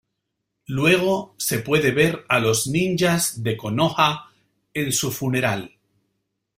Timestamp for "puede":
1.59-1.91